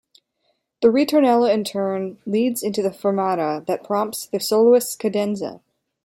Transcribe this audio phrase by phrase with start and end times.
[0.81, 5.61] The ritornello in turn leads into a fermata that prompts the soloist's cadenza.